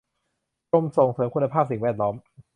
[0.69, 2.15] กรมส่งเสริมคุณภาพสิ่งแวดล้อม